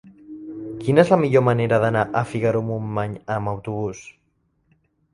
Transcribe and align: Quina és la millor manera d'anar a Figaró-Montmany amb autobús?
Quina 0.85 1.03
és 1.03 1.11
la 1.15 1.19
millor 1.25 1.43
manera 1.49 1.79
d'anar 1.85 2.05
a 2.07 2.25
Figaró-Montmany 2.33 3.17
amb 3.39 3.55
autobús? 3.57 4.05